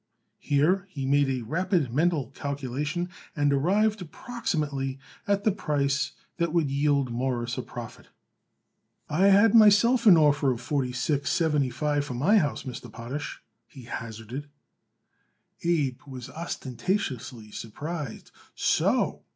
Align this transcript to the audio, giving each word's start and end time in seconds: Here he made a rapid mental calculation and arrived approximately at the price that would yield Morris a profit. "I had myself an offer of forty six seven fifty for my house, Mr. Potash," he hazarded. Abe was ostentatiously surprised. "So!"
Here 0.39 0.87
he 0.89 1.05
made 1.05 1.29
a 1.29 1.43
rapid 1.43 1.93
mental 1.93 2.31
calculation 2.31 3.07
and 3.35 3.53
arrived 3.53 4.01
approximately 4.01 4.97
at 5.27 5.43
the 5.43 5.51
price 5.51 6.13
that 6.37 6.51
would 6.53 6.71
yield 6.71 7.11
Morris 7.11 7.55
a 7.55 7.61
profit. 7.61 8.07
"I 9.09 9.27
had 9.27 9.53
myself 9.53 10.07
an 10.07 10.17
offer 10.17 10.49
of 10.51 10.59
forty 10.59 10.91
six 10.91 11.29
seven 11.29 11.61
fifty 11.69 12.01
for 12.01 12.15
my 12.15 12.39
house, 12.39 12.63
Mr. 12.63 12.91
Potash," 12.91 13.43
he 13.67 13.83
hazarded. 13.83 14.49
Abe 15.63 16.01
was 16.07 16.31
ostentatiously 16.31 17.51
surprised. 17.51 18.31
"So!" 18.55 19.21